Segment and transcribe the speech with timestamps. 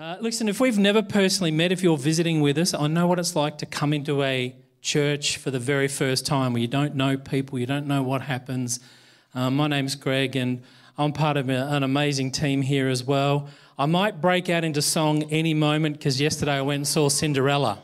[0.00, 3.18] Uh, listen, if we've never personally met, if you're visiting with us, I know what
[3.18, 6.94] it's like to come into a church for the very first time where you don't
[6.94, 8.80] know people, you don't know what happens.
[9.34, 10.62] Uh, my name's Greg, and
[10.96, 13.50] I'm part of a, an amazing team here as well.
[13.78, 17.78] I might break out into song any moment because yesterday I went and saw Cinderella.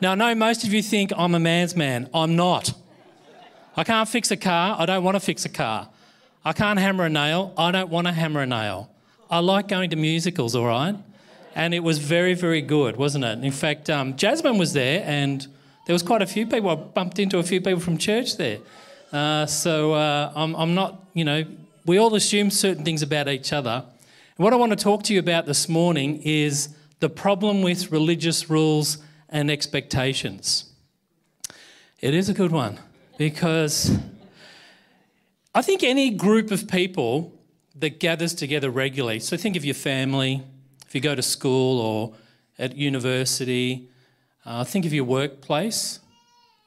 [0.00, 2.08] Now, I know most of you think I'm a man's man.
[2.14, 2.72] I'm not.
[3.76, 4.76] I can't fix a car.
[4.78, 5.90] I don't want to fix a car.
[6.42, 7.52] I can't hammer a nail.
[7.58, 8.91] I don't want to hammer a nail.
[9.32, 10.94] I like going to musicals, all right?
[11.54, 13.42] And it was very, very good, wasn't it?
[13.42, 15.46] In fact, um, Jasmine was there, and
[15.86, 16.68] there was quite a few people.
[16.68, 18.58] I bumped into a few people from church there.
[19.10, 21.46] Uh, so uh, I'm, I'm not, you know,
[21.86, 23.86] we all assume certain things about each other.
[24.36, 26.68] And what I want to talk to you about this morning is
[27.00, 28.98] the problem with religious rules
[29.30, 30.66] and expectations.
[32.00, 32.78] It is a good one
[33.16, 33.96] because
[35.54, 37.32] I think any group of people
[37.82, 39.18] that gathers together regularly.
[39.18, 40.40] So think of your family,
[40.86, 42.14] if you go to school or
[42.56, 43.88] at university,
[44.46, 45.98] uh, think of your workplace,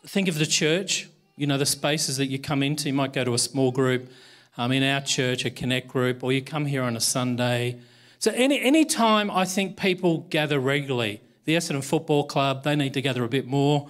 [0.05, 1.07] think of the church,
[1.37, 2.89] you know, the spaces that you come into.
[2.89, 4.11] You might go to a small group
[4.57, 7.79] um, in our church, a connect group, or you come here on a Sunday.
[8.19, 12.93] So any, any time I think people gather regularly, the Essendon Football Club, they need
[12.93, 13.87] to gather a bit more.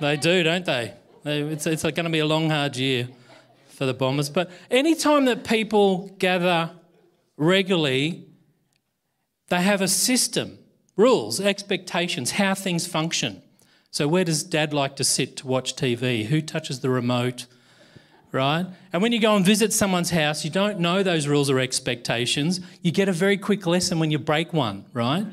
[0.00, 0.94] They do, don't they?
[1.26, 3.08] It's, it's going to be a long, hard year
[3.78, 4.28] for the Bombers.
[4.28, 6.72] But any time that people gather
[7.36, 8.26] regularly,
[9.50, 10.58] they have a system,
[10.96, 13.40] rules, expectations, how things function.
[13.92, 16.26] So, where does dad like to sit to watch TV?
[16.26, 17.46] Who touches the remote?
[18.32, 18.66] Right?
[18.92, 22.60] And when you go and visit someone's house, you don't know those rules or expectations.
[22.82, 25.24] You get a very quick lesson when you break one, right?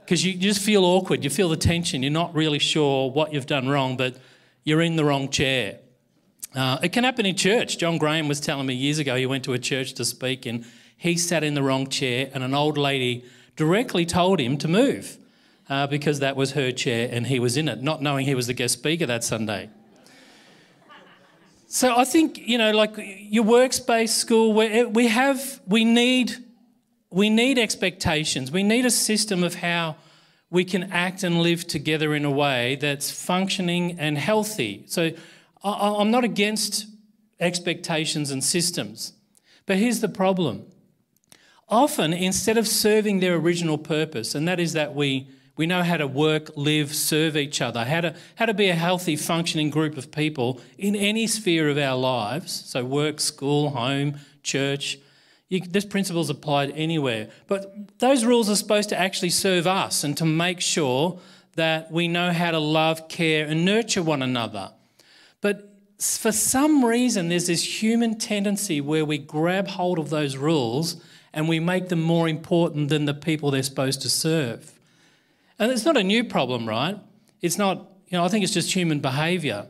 [0.00, 3.46] Because you just feel awkward, you feel the tension, you're not really sure what you've
[3.46, 4.18] done wrong, but
[4.64, 5.78] you're in the wrong chair.
[6.54, 7.78] Uh, it can happen in church.
[7.78, 10.64] John Graham was telling me years ago he went to a church to speak and
[10.96, 13.24] he sat in the wrong chair, and an old lady
[13.56, 15.18] directly told him to move
[15.68, 18.46] uh, because that was her chair and he was in it, not knowing he was
[18.46, 19.68] the guest speaker that Sunday.
[21.66, 26.36] So I think you know, like your workspace, school, we have, we need,
[27.10, 28.52] we need expectations.
[28.52, 29.96] We need a system of how
[30.50, 34.84] we can act and live together in a way that's functioning and healthy.
[34.86, 35.10] So
[35.64, 36.86] I'm not against
[37.40, 39.14] expectations and systems,
[39.66, 40.66] but here's the problem.
[41.68, 45.26] Often, instead of serving their original purpose, and that is that we,
[45.56, 48.74] we know how to work, live, serve each other, how to, how to be a
[48.74, 54.18] healthy, functioning group of people in any sphere of our lives so, work, school, home,
[54.42, 54.98] church.
[55.48, 57.30] You, this principle is applied anywhere.
[57.46, 61.18] But those rules are supposed to actually serve us and to make sure
[61.56, 64.72] that we know how to love, care, and nurture one another.
[65.44, 65.68] But
[66.00, 70.96] for some reason, there's this human tendency where we grab hold of those rules
[71.34, 74.72] and we make them more important than the people they're supposed to serve.
[75.58, 76.98] And it's not a new problem, right?
[77.42, 77.76] It's not,
[78.08, 79.66] you know, I think it's just human behaviour.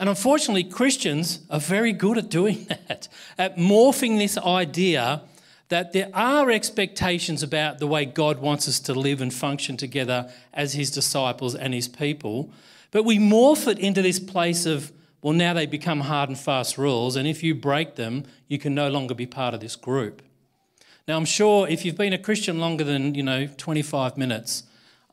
[0.00, 3.06] And unfortunately, Christians are very good at doing that,
[3.38, 5.22] at morphing this idea
[5.68, 10.32] that there are expectations about the way God wants us to live and function together
[10.52, 12.52] as His disciples and His people.
[12.94, 16.78] But we morph it into this place of, well, now they become hard and fast
[16.78, 20.22] rules, and if you break them, you can no longer be part of this group.
[21.08, 24.62] Now, I'm sure if you've been a Christian longer than, you know, 25 minutes,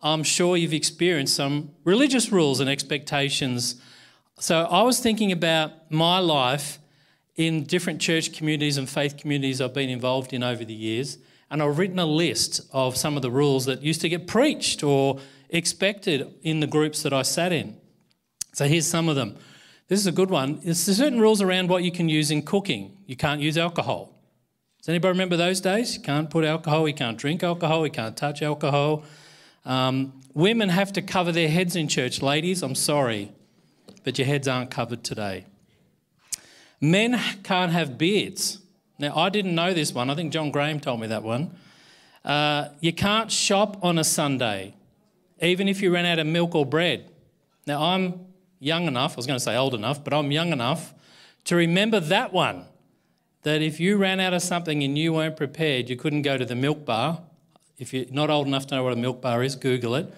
[0.03, 3.81] I'm sure you've experienced some religious rules and expectations.
[4.37, 6.77] So I was thinking about my life
[7.35, 11.17] in different church communities and faith communities I've been involved in over the years,
[11.49, 14.83] and I've written a list of some of the rules that used to get preached
[14.83, 15.19] or
[15.51, 17.77] expected in the groups that I sat in.
[18.53, 19.37] So here's some of them.
[19.87, 20.59] This is a good one.
[20.63, 22.97] There's certain rules around what you can use in cooking.
[23.05, 24.17] You can't use alcohol.
[24.79, 25.95] Does anybody remember those days?
[25.95, 29.03] You can't put alcohol, you can't drink alcohol, you can't touch alcohol.
[29.63, 32.21] Um, women have to cover their heads in church.
[32.21, 33.31] Ladies, I'm sorry,
[34.03, 35.45] but your heads aren't covered today.
[36.79, 38.59] Men can't have beards.
[38.97, 40.09] Now, I didn't know this one.
[40.09, 41.55] I think John Graham told me that one.
[42.25, 44.73] Uh, you can't shop on a Sunday
[45.41, 47.09] even if you ran out of milk or bread.
[47.65, 48.25] Now, I'm
[48.59, 50.93] young enough, I was going to say old enough, but I'm young enough
[51.45, 52.65] to remember that one
[53.43, 56.45] that if you ran out of something and you weren't prepared, you couldn't go to
[56.45, 57.21] the milk bar.
[57.79, 60.13] If you're not old enough to know what a milk bar is, Google it.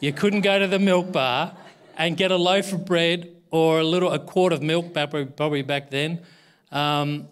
[0.00, 1.56] You couldn't go to the milk bar
[1.96, 5.90] and get a loaf of bread or a little a quart of milk, probably back
[5.90, 6.20] then.
[6.72, 7.28] Um,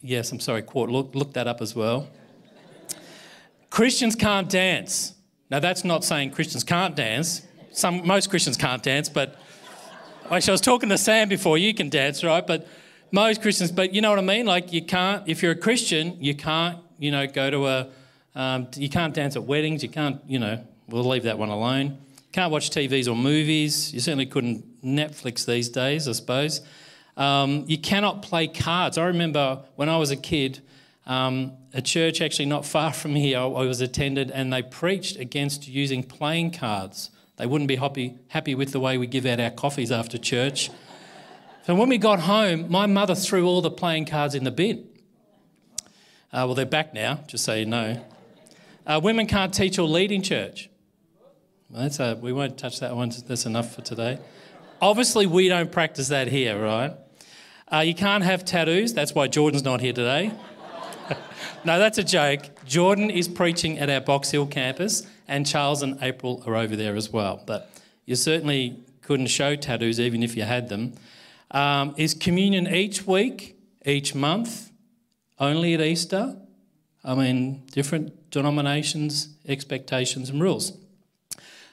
[0.00, 0.90] yes, I'm sorry, quart.
[0.90, 2.08] Look, look that up as well.
[3.70, 5.14] Christians can't dance.
[5.52, 7.42] Now, that's not saying Christians can't dance.
[7.72, 9.36] Some, most Christians can't dance, but
[10.30, 11.58] actually, I was talking to Sam before.
[11.58, 12.46] You can dance, right?
[12.46, 12.66] But
[13.10, 14.46] most Christians, but you know what I mean?
[14.46, 17.88] Like, you can't, if you're a Christian, you can't, you know, go to a,
[18.34, 19.82] Um, you can't dance at weddings.
[19.82, 21.98] You can't, you know, we'll leave that one alone.
[22.32, 23.92] Can't watch TVs or movies.
[23.92, 26.62] You certainly couldn't Netflix these days, I suppose.
[27.18, 28.96] Um, you cannot play cards.
[28.96, 30.62] I remember when I was a kid,
[31.06, 35.68] um, a church actually not far from here I was attended, and they preached against
[35.68, 37.10] using playing cards.
[37.36, 40.70] They wouldn't be happy, happy with the way we give out our coffees after church.
[41.64, 44.88] So when we got home, my mother threw all the playing cards in the bin.
[46.32, 48.04] Uh, well, they're back now, just so you know.
[48.86, 50.70] Uh, women can't teach or lead in church.
[51.68, 53.12] Well, that's a, we won't touch that one.
[53.26, 54.18] That's enough for today.
[54.80, 56.94] Obviously, we don't practice that here, right?
[57.72, 58.92] Uh, you can't have tattoos.
[58.92, 60.32] That's why Jordan's not here today.
[61.64, 62.42] no, that's a joke.
[62.66, 66.96] Jordan is preaching at our Box Hill campus, and Charles and April are over there
[66.96, 67.42] as well.
[67.46, 67.70] But
[68.04, 70.94] you certainly couldn't show tattoos even if you had them.
[71.50, 74.70] Um, is communion each week, each month,
[75.38, 76.36] only at Easter?
[77.04, 80.78] I mean, different denominations, expectations, and rules.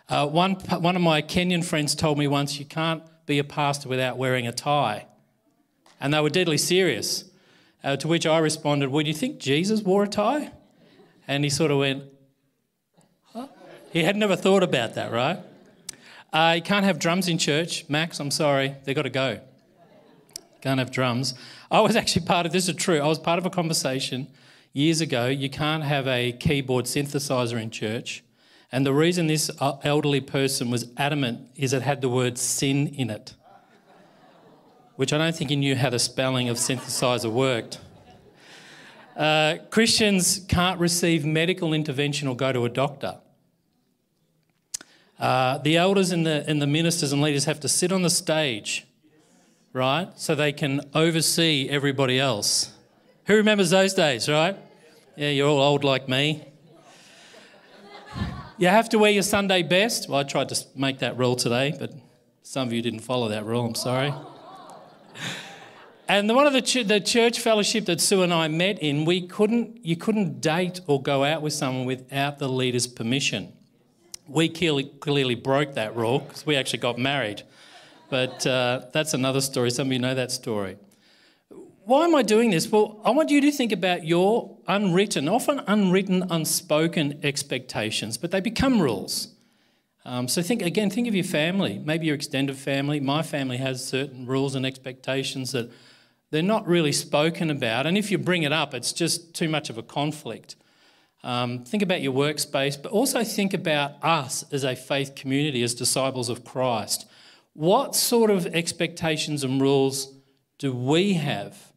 [0.10, 3.88] Uh, one, one of my Kenyan friends told me once you can't be a pastor
[3.88, 5.06] without wearing a tie.
[6.02, 7.29] And they were deadly serious.
[7.84, 10.52] Uh, to which I responded, Well, do you think Jesus wore a tie?
[11.28, 12.04] And he sort of went,
[13.34, 13.48] huh?
[13.92, 15.40] He had never thought about that, right?
[16.34, 17.88] Uh, you can't have drums in church.
[17.88, 19.40] Max, I'm sorry, they've got to go.
[20.62, 21.36] Can't have drums.
[21.72, 23.00] I was actually part of this is true.
[23.00, 24.28] I was part of a conversation
[24.74, 25.28] years ago.
[25.28, 28.24] You can't have a keyboard synthesizer in church.
[28.72, 32.88] And the reason this uh, elderly person was adamant is it had the word sin
[32.88, 33.34] in it,
[35.00, 37.80] which I don't think he knew how the spelling of synthesizer worked.
[39.16, 43.16] Uh, Christians can't receive medical intervention or go to a doctor.
[45.18, 48.10] Uh, the elders and the, and the ministers and leaders have to sit on the
[48.10, 48.86] stage,
[49.72, 52.74] right, so they can oversee everybody else.
[53.28, 54.58] Who remembers those days, right?
[55.16, 56.44] Yeah, you're all old like me.
[58.58, 60.10] You have to wear your Sunday best.
[60.10, 61.94] Well, I tried to make that rule today, but
[62.44, 63.66] some of you didn't follow that rule.
[63.66, 64.14] I'm sorry.
[66.08, 69.06] And the, one of the, ch- the church fellowship that Sue and I met in,
[69.06, 73.54] we couldn't, you couldn't date or go out with someone without the leader's permission.
[74.28, 77.44] We clearly, clearly broke that rule because we actually got married.
[78.10, 79.70] But uh, that's another story.
[79.70, 80.78] Some of you know that story
[81.90, 82.72] why am I doing this?
[82.72, 88.40] Well, I want you to think about your unwritten, often unwritten, unspoken expectations, but they
[88.40, 89.30] become rules.
[90.10, 93.00] Um, so think again, think of your family, maybe your extended family.
[93.00, 95.72] My family has certain rules and expectations that
[96.32, 99.70] they're not really spoken about, and if you bring it up, it's just too much
[99.70, 100.56] of a conflict.
[101.24, 105.76] Um, think about your workspace, but also think about us as a faith community, as
[105.76, 107.06] disciples of Christ.
[107.54, 110.12] What sort of expectations and rules
[110.58, 111.70] do we have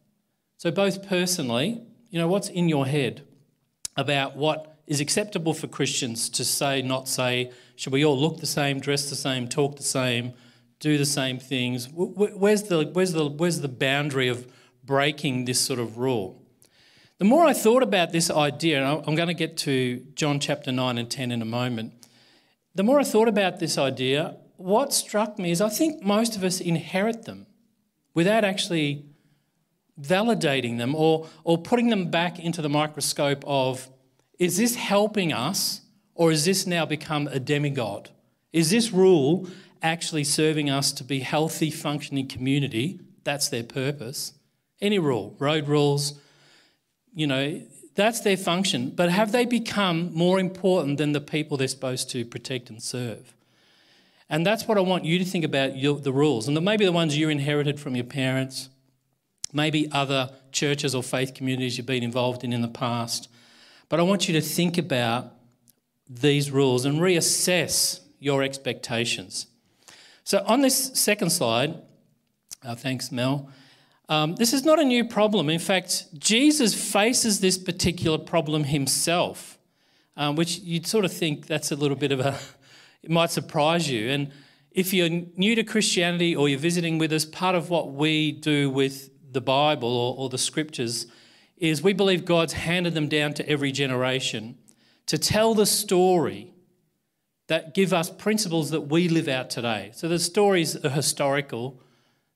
[0.63, 3.23] so, both personally, you know, what's in your head
[3.97, 7.51] about what is acceptable for Christians to say, not say?
[7.75, 10.33] Should we all look the same, dress the same, talk the same,
[10.79, 11.87] do the same things?
[11.91, 14.47] Where's the, where's the, where's the boundary of
[14.83, 16.41] breaking this sort of rule?
[17.19, 20.71] The more I thought about this idea, and I'm going to get to John chapter
[20.71, 21.93] 9 and 10 in a moment,
[22.75, 26.43] the more I thought about this idea, what struck me is I think most of
[26.43, 27.45] us inherit them
[28.13, 29.05] without actually
[30.01, 33.89] validating them or, or putting them back into the microscope of
[34.39, 35.81] is this helping us
[36.15, 38.09] or is this now become a demigod?
[38.51, 39.47] Is this rule
[39.81, 42.99] actually serving us to be healthy, functioning community?
[43.23, 44.33] That's their purpose.
[44.81, 46.19] Any rule, road rules,
[47.13, 47.61] you know,
[47.95, 48.89] that's their function.
[48.89, 53.33] But have they become more important than the people they're supposed to protect and serve?
[54.29, 56.47] And that's what I want you to think about your, the rules.
[56.47, 58.69] And maybe the ones you inherited from your parents,
[59.51, 63.29] maybe other churches or faith communities you've been involved in in the past.
[63.93, 65.33] But I want you to think about
[66.09, 69.45] these rules and reassess your expectations.
[70.23, 71.79] So, on this second slide,
[72.63, 73.51] uh, thanks, Mel.
[74.09, 75.47] Um, this is not a new problem.
[75.47, 79.59] In fact, Jesus faces this particular problem himself,
[80.17, 82.39] um, which you'd sort of think that's a little bit of a,
[83.03, 84.09] it might surprise you.
[84.09, 84.31] And
[84.71, 88.71] if you're new to Christianity or you're visiting with us, part of what we do
[88.71, 91.05] with the Bible or, or the scriptures
[91.63, 94.57] is we believe God's handed them down to every generation
[95.05, 96.53] to tell the story
[97.47, 99.91] that give us principles that we live out today.
[99.93, 101.79] So the stories are historical,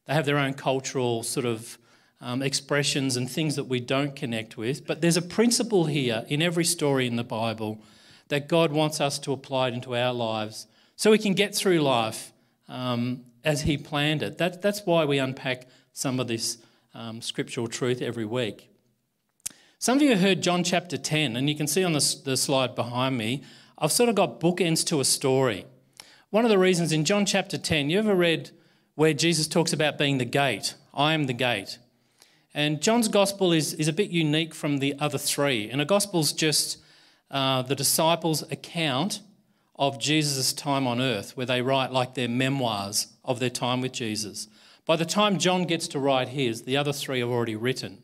[0.06, 1.78] they have their own cultural sort of
[2.22, 4.88] um, expressions and things that we don't connect with.
[4.88, 7.82] But there's a principle here in every story in the Bible
[8.30, 11.80] that God wants us to apply it into our lives so we can get through
[11.80, 12.32] life
[12.70, 14.38] um, as He planned it.
[14.38, 16.60] That, that's why we unpack some of this
[16.94, 18.70] um, scriptural truth every week.
[19.80, 22.36] Some of you have heard John chapter 10, and you can see on the, the
[22.36, 23.44] slide behind me,
[23.78, 25.68] I've sort of got bookends to a story.
[26.32, 28.50] One of the reasons in John chapter 10, you ever read
[28.96, 30.74] where Jesus talks about being the gate?
[30.96, 31.78] I am the gate.
[32.56, 35.70] And John's gospel is, is a bit unique from the other three.
[35.70, 36.80] And a gospel's just
[37.30, 39.22] uh, the disciples' account
[39.76, 43.92] of Jesus' time on earth, where they write like their memoirs of their time with
[43.92, 44.48] Jesus.
[44.88, 48.02] By the time John gets to write his, the other three are already written.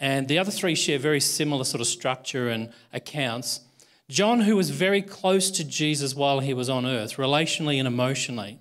[0.00, 3.60] And the other three share very similar sort of structure and accounts.
[4.08, 8.58] John, who was very close to Jesus while he was on earth, relationally and emotionally,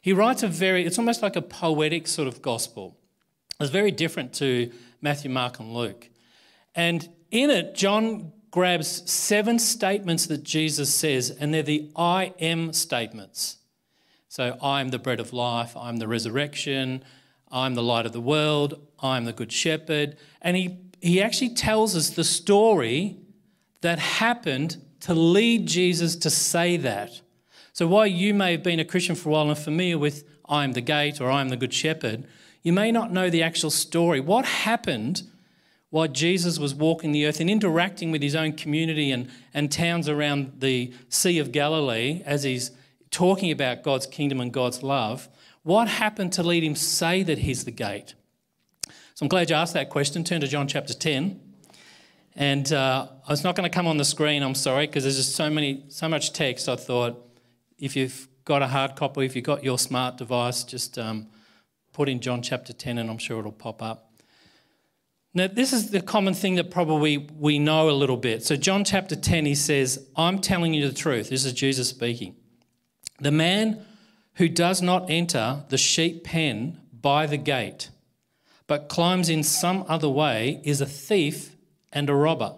[0.00, 2.96] he writes a very, it's almost like a poetic sort of gospel.
[3.58, 6.10] It's very different to Matthew, Mark, and Luke.
[6.74, 12.72] And in it, John grabs seven statements that Jesus says, and they're the I am
[12.72, 13.56] statements.
[14.28, 17.04] So, I am the bread of life, I'm the resurrection,
[17.54, 20.16] I'm the light of the world, I'm the good shepherd.
[20.42, 23.16] And he, he actually tells us the story
[23.80, 27.20] that happened to lead Jesus to say that.
[27.72, 30.64] So, while you may have been a Christian for a while and familiar with I
[30.64, 32.26] am the gate or I am the good shepherd,
[32.62, 34.18] you may not know the actual story.
[34.18, 35.22] What happened
[35.90, 40.08] while Jesus was walking the earth and interacting with his own community and, and towns
[40.08, 42.72] around the Sea of Galilee as he's
[43.12, 45.28] talking about God's kingdom and God's love?
[45.64, 48.14] What happened to lead him say that he's the gate?
[49.14, 50.22] So I'm glad you asked that question.
[50.22, 51.40] Turn to John chapter 10.
[52.36, 55.34] And uh, it's not going to come on the screen, I'm sorry, because there's just
[55.34, 56.68] so many, so much text.
[56.68, 57.16] I thought
[57.78, 61.28] if you've got a hard copy, if you've got your smart device, just um,
[61.94, 64.12] put in John chapter 10 and I'm sure it'll pop up.
[65.32, 68.44] Now, this is the common thing that probably we know a little bit.
[68.44, 71.30] So, John chapter 10, he says, I'm telling you the truth.
[71.30, 72.36] This is Jesus speaking.
[73.20, 73.84] The man
[74.34, 77.90] who does not enter the sheep pen by the gate,
[78.66, 81.56] but climbs in some other way, is a thief
[81.92, 82.54] and a robber.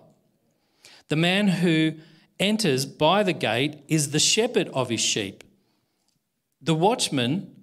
[1.09, 1.95] The man who
[2.41, 5.45] enters by the gate is the shepherd of his sheep.
[6.61, 7.55] The watchman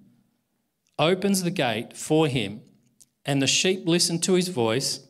[0.98, 2.62] opens the gate for him,
[3.24, 5.00] and the sheep listen to his voice.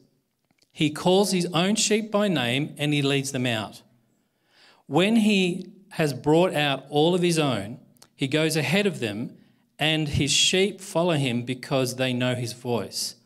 [0.73, 3.83] He calls his own sheep by name and he leads them out.
[4.87, 7.79] When he has brought out all of his own,
[8.17, 9.37] he goes ahead of them,
[9.79, 13.17] and his sheep follow him because they know his voice.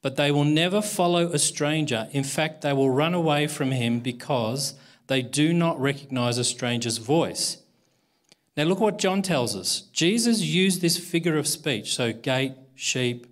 [0.00, 2.08] But they will never follow a stranger.
[2.12, 4.74] In fact, they will run away from him because
[5.06, 7.58] they do not recognize a stranger's voice.
[8.56, 9.82] Now, look what John tells us.
[9.92, 13.26] Jesus used this figure of speech, so gate, sheep,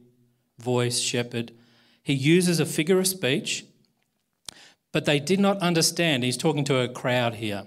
[0.58, 1.52] voice, shepherd.
[2.02, 3.64] He uses a figure of speech,
[4.92, 6.22] but they did not understand.
[6.22, 7.64] He's talking to a crowd here.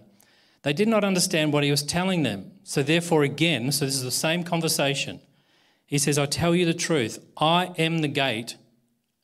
[0.63, 2.52] They did not understand what he was telling them.
[2.63, 5.19] So, therefore, again, so this is the same conversation.
[5.85, 8.55] He says, I tell you the truth, I am the gate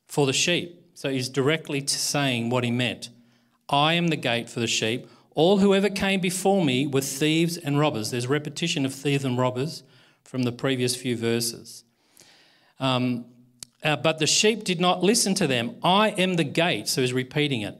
[0.06, 0.90] for the sheep.
[0.94, 3.08] So, he's directly saying what he meant.
[3.68, 5.06] I am the gate for the sheep.
[5.34, 8.10] All whoever came before me were thieves and robbers.
[8.10, 9.84] There's repetition of thieves and robbers
[10.24, 11.84] from the previous few verses.
[12.78, 13.26] Um,
[13.82, 15.76] uh, but the sheep did not listen to them.
[15.82, 17.78] I am the gate, so he's repeating it.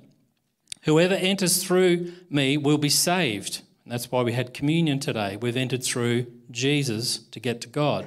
[0.82, 3.62] Whoever enters through me will be saved.
[3.90, 5.37] That's why we had communion today.
[5.37, 8.06] We've entered through Jesus to get to God.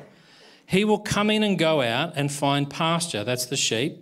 [0.66, 3.25] He will come in and go out and find pasture.
[3.25, 3.98] That's the sheep.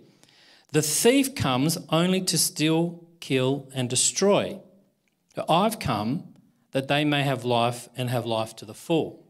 [0.70, 4.60] The thief comes only to steal, kill, and destroy.
[5.48, 6.34] I've come
[6.70, 9.26] that they may have life and have life to the full.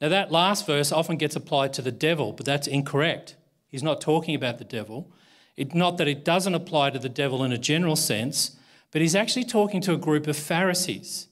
[0.00, 3.36] Now, that last verse often gets applied to the devil, but that's incorrect.
[3.68, 5.12] He's not talking about the devil.
[5.56, 8.56] It, not that it doesn't apply to the devil in a general sense,
[8.92, 11.28] but he's actually talking to a group of Pharisees.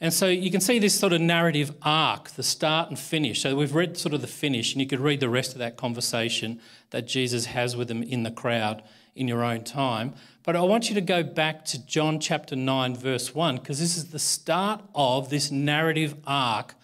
[0.00, 3.42] And so you can see this sort of narrative arc, the start and finish.
[3.42, 5.76] So we've read sort of the finish, and you could read the rest of that
[5.76, 8.82] conversation that Jesus has with them in the crowd
[9.14, 10.14] in your own time.
[10.42, 13.96] But I want you to go back to John chapter 9, verse 1, because this
[13.98, 16.74] is the start of this narrative arc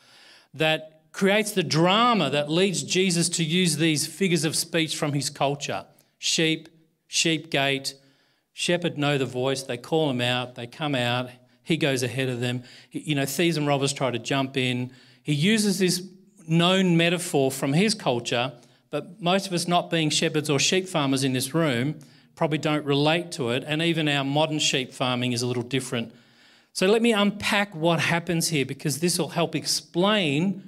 [0.52, 5.30] that creates the drama that leads Jesus to use these figures of speech from his
[5.30, 5.86] culture
[6.18, 6.68] sheep,
[7.06, 7.94] sheep gate,
[8.52, 11.30] shepherd know the voice, they call him out, they come out,
[11.66, 12.62] he goes ahead of them.
[12.92, 14.92] You know, thieves and robbers try to jump in.
[15.24, 16.00] He uses this
[16.46, 18.52] known metaphor from his culture,
[18.90, 21.98] but most of us not being shepherds or sheep farmers in this room,
[22.36, 26.14] probably don't relate to it, and even our modern sheep farming is a little different.
[26.72, 30.62] So let me unpack what happens here because this will help explain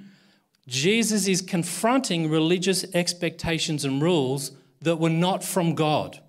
[0.67, 4.51] Jesus is confronting religious expectations and rules
[4.81, 6.19] that were not from God.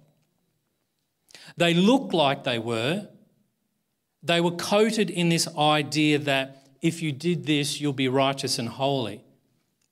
[1.56, 3.08] They look like they were.
[4.22, 8.68] They were coated in this idea that if you did this, you'll be righteous and
[8.68, 9.24] holy.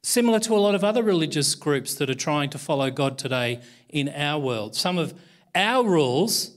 [0.03, 3.61] Similar to a lot of other religious groups that are trying to follow God today
[3.89, 4.75] in our world.
[4.75, 5.15] Some of
[5.55, 6.57] our rules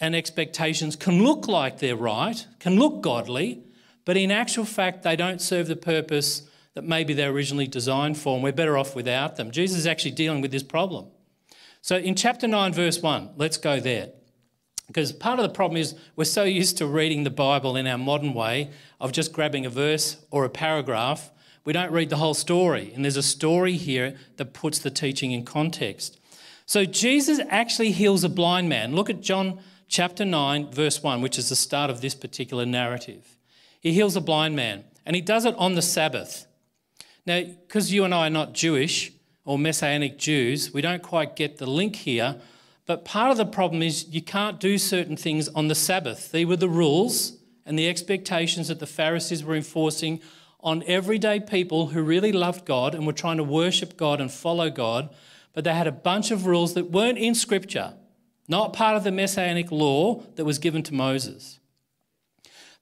[0.00, 3.62] and expectations can look like they're right, can look godly,
[4.04, 8.34] but in actual fact, they don't serve the purpose that maybe they're originally designed for,
[8.34, 9.50] and we're better off without them.
[9.50, 11.06] Jesus is actually dealing with this problem.
[11.80, 14.10] So in chapter 9, verse 1, let's go there.
[14.94, 17.98] Because part of the problem is we're so used to reading the Bible in our
[17.98, 18.70] modern way
[19.00, 21.32] of just grabbing a verse or a paragraph,
[21.64, 22.92] we don't read the whole story.
[22.94, 26.20] And there's a story here that puts the teaching in context.
[26.64, 28.94] So Jesus actually heals a blind man.
[28.94, 29.58] Look at John
[29.88, 33.36] chapter 9, verse 1, which is the start of this particular narrative.
[33.80, 36.46] He heals a blind man, and he does it on the Sabbath.
[37.26, 39.10] Now, because you and I are not Jewish
[39.44, 42.36] or Messianic Jews, we don't quite get the link here.
[42.86, 46.30] But part of the problem is you can't do certain things on the Sabbath.
[46.30, 50.20] They were the rules and the expectations that the Pharisees were enforcing
[50.60, 54.70] on everyday people who really loved God and were trying to worship God and follow
[54.70, 55.14] God.
[55.52, 57.94] But they had a bunch of rules that weren't in Scripture,
[58.48, 61.60] not part of the Messianic law that was given to Moses.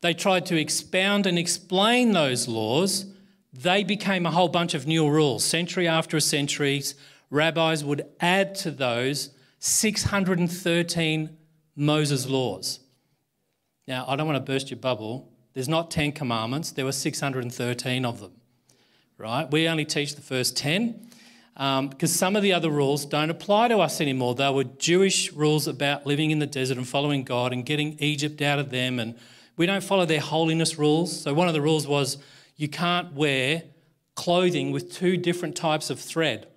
[0.00, 3.06] They tried to expound and explain those laws
[3.52, 5.44] they became a whole bunch of new rules.
[5.44, 6.82] Century after century,
[7.30, 9.30] rabbis would add to those
[9.64, 11.36] 613
[11.76, 12.80] Moses laws.
[13.86, 15.30] Now, I don't want to burst your bubble.
[15.54, 18.32] There's not 10 commandments, there were 613 of them,
[19.18, 19.48] right?
[19.48, 21.06] We only teach the first 10
[21.54, 24.34] because um, some of the other rules don't apply to us anymore.
[24.34, 28.42] They were Jewish rules about living in the desert and following God and getting Egypt
[28.42, 28.98] out of them.
[28.98, 29.14] And
[29.56, 31.22] we don't follow their holiness rules.
[31.22, 32.18] So, one of the rules was
[32.56, 33.62] you can't wear
[34.16, 36.48] clothing with two different types of thread.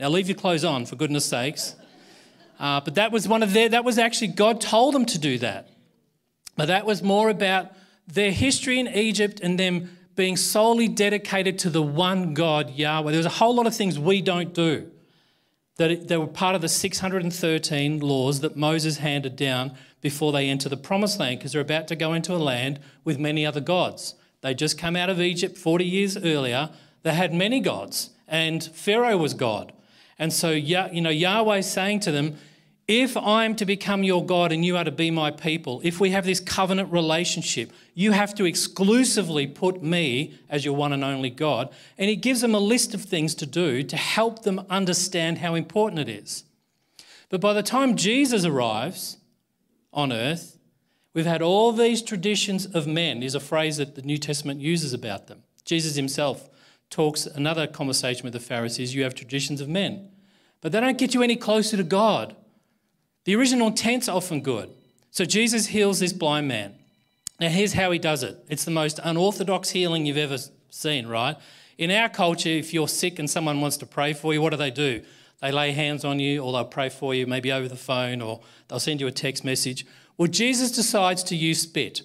[0.00, 1.74] Now, leave your clothes on, for goodness sakes.
[2.58, 5.38] Uh, but that was one of their, that was actually, God told them to do
[5.38, 5.68] that.
[6.56, 7.72] But that was more about
[8.06, 13.12] their history in Egypt and them being solely dedicated to the one God, Yahweh.
[13.12, 14.90] There was a whole lot of things we don't do
[15.76, 20.68] that they were part of the 613 laws that Moses handed down before they enter
[20.68, 24.14] the promised land because they're about to go into a land with many other gods.
[24.40, 26.70] They just come out of Egypt 40 years earlier.
[27.02, 29.72] They had many gods, and Pharaoh was God.
[30.18, 32.36] And so, you know, Yahweh saying to them,
[32.86, 36.10] if I'm to become your God and you are to be my people, if we
[36.10, 41.28] have this covenant relationship, you have to exclusively put me as your one and only
[41.28, 41.68] God.
[41.98, 45.54] And he gives them a list of things to do to help them understand how
[45.54, 46.44] important it is.
[47.28, 49.18] But by the time Jesus arrives
[49.92, 50.58] on earth,
[51.18, 54.92] We've had all these traditions of men, is a phrase that the New Testament uses
[54.92, 55.42] about them.
[55.64, 56.48] Jesus himself
[56.90, 60.10] talks another conversation with the Pharisees you have traditions of men,
[60.60, 62.34] but they don't get you any closer to God.
[63.24, 64.70] The original intent's often good.
[65.10, 66.74] So Jesus heals this blind man.
[67.40, 70.38] Now, here's how he does it it's the most unorthodox healing you've ever
[70.70, 71.36] seen, right?
[71.76, 74.56] In our culture, if you're sick and someone wants to pray for you, what do
[74.56, 75.02] they do?
[75.40, 78.40] They lay hands on you, or they'll pray for you, maybe over the phone, or
[78.66, 79.86] they'll send you a text message.
[80.16, 82.02] Well, Jesus decides to use spit.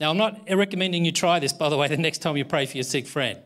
[0.00, 2.64] Now, I'm not recommending you try this, by the way, the next time you pray
[2.64, 3.38] for your sick friend.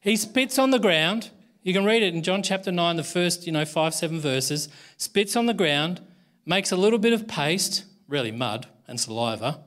[0.00, 1.30] He spits on the ground.
[1.62, 4.68] You can read it in John chapter 9, the first, you know, five, seven verses.
[4.98, 6.02] Spits on the ground,
[6.44, 9.60] makes a little bit of paste, really mud and saliva.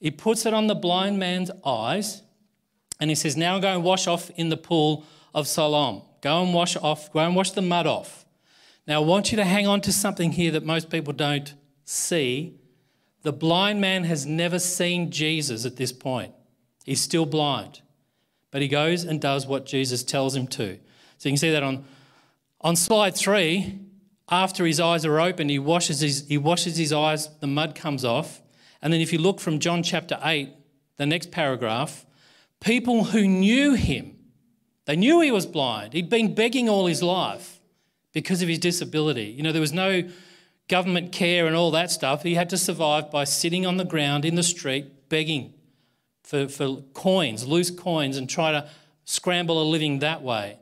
[0.00, 2.22] He puts it on the blind man's eyes,
[2.98, 5.04] and he says, Now go and wash off in the pool
[5.34, 6.02] of Siloam.
[6.22, 8.24] Go and wash off, go and wash the mud off.
[8.86, 11.54] Now, I want you to hang on to something here that most people don't
[11.84, 12.58] see,
[13.24, 16.32] the blind man has never seen Jesus at this point.
[16.84, 17.80] He's still blind.
[18.50, 20.78] But he goes and does what Jesus tells him to.
[21.18, 21.84] So you can see that on,
[22.60, 23.80] on slide three.
[24.30, 28.04] After his eyes are open, he washes his, he washes his eyes, the mud comes
[28.04, 28.40] off.
[28.80, 30.50] And then if you look from John chapter 8,
[30.96, 32.06] the next paragraph,
[32.60, 34.16] people who knew him,
[34.84, 35.94] they knew he was blind.
[35.94, 37.60] He'd been begging all his life
[38.12, 39.26] because of his disability.
[39.26, 40.08] You know, there was no
[40.68, 44.24] government care and all that stuff, he had to survive by sitting on the ground
[44.24, 45.52] in the street begging
[46.22, 48.68] for, for coins, loose coins, and try to
[49.04, 50.58] scramble a living that way.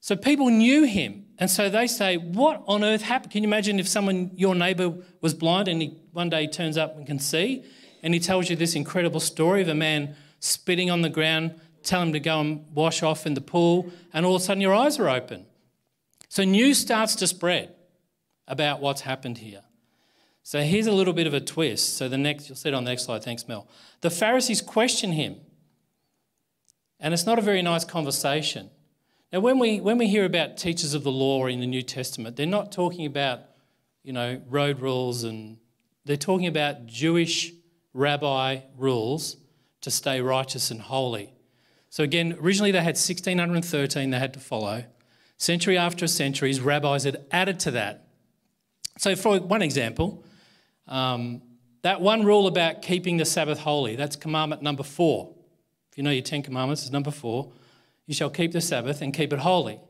[0.00, 1.26] So people knew him.
[1.38, 3.32] And so they say, What on earth happened?
[3.32, 6.96] Can you imagine if someone, your neighbour, was blind and he, one day turns up
[6.96, 7.64] and can see?
[8.02, 12.00] And he tells you this incredible story of a man spitting on the ground, tell
[12.00, 14.74] him to go and wash off in the pool, and all of a sudden your
[14.74, 15.44] eyes are open.
[16.28, 17.75] So news starts to spread
[18.48, 19.62] about what's happened here.
[20.42, 21.96] So here's a little bit of a twist.
[21.96, 23.24] So the next, you'll see it on the next slide.
[23.24, 23.68] Thanks, Mel.
[24.00, 25.36] The Pharisees question him,
[27.00, 28.70] and it's not a very nice conversation.
[29.32, 32.36] Now, when we when we hear about teachers of the law in the New Testament,
[32.36, 33.40] they're not talking about,
[34.04, 35.58] you know, road rules, and
[36.04, 37.52] they're talking about Jewish
[37.92, 39.38] rabbi rules
[39.80, 41.32] to stay righteous and holy.
[41.90, 44.84] So again, originally they had 1613 they had to follow.
[45.38, 48.05] Century after century, rabbis had added to that
[48.98, 50.24] So, for one example,
[50.88, 51.42] um,
[51.82, 55.34] that one rule about keeping the Sabbath holy, that's commandment number four.
[55.90, 57.52] If you know your Ten Commandments, it's number four.
[58.06, 59.80] You shall keep the Sabbath and keep it holy.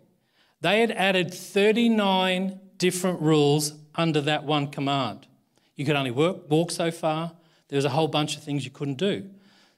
[0.61, 5.27] They had added 39 different rules under that one command.
[5.75, 7.33] You could only work, walk so far.
[7.69, 9.29] There was a whole bunch of things you couldn't do.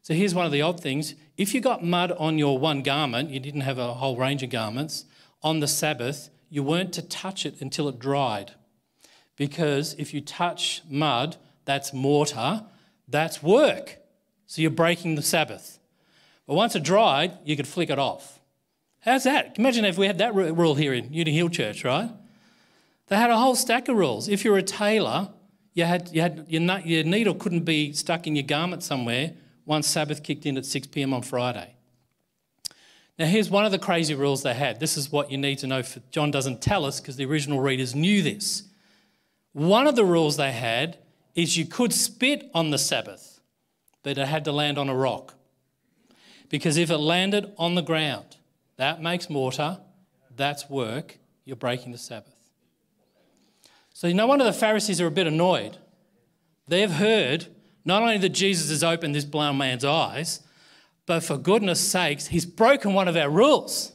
[0.03, 1.15] So here's one of the odd things.
[1.37, 4.51] If you got mud on your one garment, you didn't have a whole range of
[4.51, 5.05] garments,
[5.43, 8.53] on the Sabbath, you weren't to touch it until it dried.
[9.39, 12.65] Because if you touch mud, that's mortar,
[13.07, 13.97] that's work.
[14.47, 15.79] So you're breaking the Sabbath.
[16.47, 18.41] But once it dried, you could flick it off.
[19.01, 19.59] How's that?
[19.59, 22.11] Imagine if we had that rule here in Uni Hill Church, right?
[23.07, 24.29] They had a whole stack of rules.
[24.29, 25.29] If you're a tailor,
[25.73, 29.33] you had, you had your, your needle couldn't be stuck in your garment somewhere
[29.65, 31.15] once Sabbath kicked in at 6 p.m.
[31.15, 31.75] on Friday.
[33.19, 34.81] Now, here's one of the crazy rules they had.
[34.81, 35.83] This is what you need to know.
[35.83, 38.65] For, John doesn't tell us because the original readers knew this.
[39.59, 40.99] One of the rules they had
[41.35, 43.41] is you could spit on the Sabbath,
[44.05, 45.35] but it had to land on a rock.
[46.49, 48.37] Because if it landed on the ground,
[48.77, 49.81] that makes mortar,
[50.37, 52.37] that's work, you're breaking the Sabbath.
[53.93, 55.79] So, you no wonder the Pharisees are a bit annoyed.
[56.69, 57.49] They've heard
[57.85, 60.39] not only that Jesus has opened this blind man's eyes,
[61.05, 63.91] but for goodness sakes, he's broken one of our rules.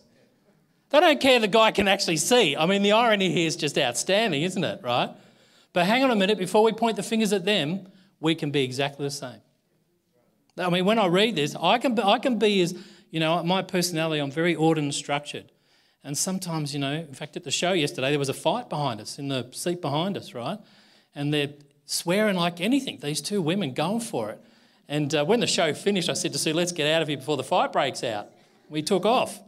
[0.90, 2.58] They don't care the guy can actually see.
[2.58, 5.16] I mean, the irony here is just outstanding, isn't it, right?
[5.74, 7.88] But hang on a minute, before we point the fingers at them,
[8.20, 9.42] we can be exactly the same.
[10.58, 12.76] I mean, when I read this, I can be, I can be as,
[13.10, 15.52] you know, my personality, I'm very ordered and structured.
[16.04, 19.02] And sometimes, you know, in fact, at the show yesterday, there was a fight behind
[19.02, 20.60] us, in the seat behind us, right?
[21.16, 21.54] And they're
[21.86, 24.42] swearing like anything, these two women going for it.
[24.88, 27.18] And uh, when the show finished, I said to Sue, let's get out of here
[27.18, 28.28] before the fight breaks out.
[28.70, 29.40] We took off.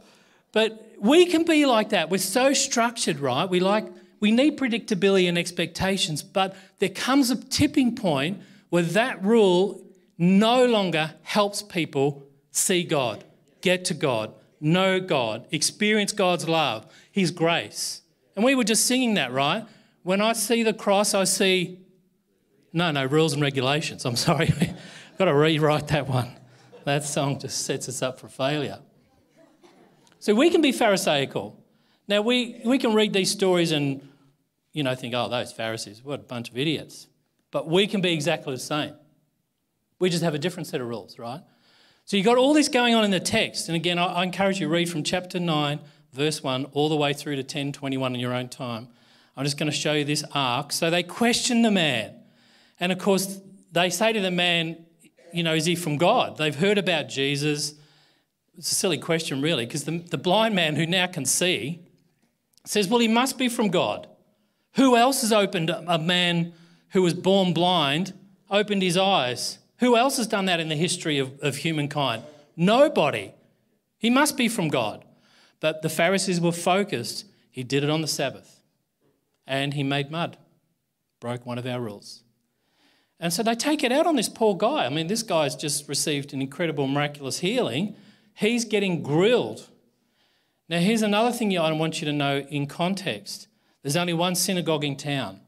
[0.52, 2.08] But we can be like that.
[2.10, 3.48] We're so structured, right?
[3.48, 3.86] We like
[4.20, 9.82] we need predictability and expectations, but there comes a tipping point where that rule
[10.18, 13.24] no longer helps people see God,
[13.60, 18.02] get to God, know God, experience God's love, His grace.
[18.34, 19.64] And we were just singing that, right?
[20.02, 21.80] When I see the cross, I see,
[22.72, 24.04] no, no, rules and regulations.
[24.04, 24.48] I'm sorry.
[24.48, 26.30] I've got to rewrite that one.
[26.84, 28.78] That song just sets us up for failure.
[30.18, 31.56] So we can be Pharisaical.
[32.08, 34.06] Now, we, we can read these stories and,
[34.72, 37.08] you know, think, oh, those Pharisees, what a bunch of idiots.
[37.50, 38.94] But we can be exactly the same.
[39.98, 41.40] We just have a different set of rules, right?
[42.04, 43.68] So you've got all this going on in the text.
[43.68, 45.80] And again, I, I encourage you to read from chapter 9,
[46.12, 48.88] verse 1, all the way through to 10, 21 in your own time.
[49.36, 50.72] I'm just going to show you this arc.
[50.72, 52.14] So they question the man.
[52.78, 53.40] And of course,
[53.72, 54.84] they say to the man,
[55.32, 56.38] you know, is he from God?
[56.38, 57.74] They've heard about Jesus.
[58.56, 61.85] It's a silly question, really, because the, the blind man who now can see
[62.66, 64.08] says, Well, he must be from God.
[64.74, 66.52] Who else has opened a man
[66.90, 68.12] who was born blind,
[68.50, 69.58] opened his eyes?
[69.78, 72.22] Who else has done that in the history of, of humankind?
[72.56, 73.32] Nobody.
[73.98, 75.04] He must be from God.
[75.60, 77.24] But the Pharisees were focused.
[77.50, 78.62] He did it on the Sabbath.
[79.46, 80.36] And he made mud,
[81.20, 82.22] broke one of our rules.
[83.18, 84.84] And so they take it out on this poor guy.
[84.84, 87.96] I mean, this guy's just received an incredible, miraculous healing.
[88.34, 89.68] He's getting grilled.
[90.68, 93.48] Now, here's another thing I want you to know in context
[93.82, 95.40] there's only one synagogue in town.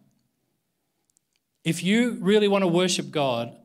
[1.64, 3.56] If you really want to worship God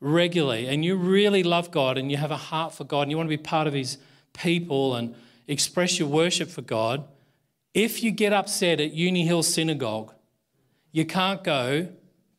[0.00, 3.16] regularly and you really love God and you have a heart for God and you
[3.16, 3.98] want to be part of His
[4.32, 5.14] people and
[5.48, 7.04] express your worship for God,
[7.74, 10.14] if you get upset at Uni Hill Synagogue,
[10.92, 11.88] you can't go